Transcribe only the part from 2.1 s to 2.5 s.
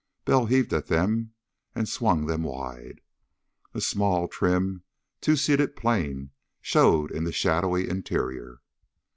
them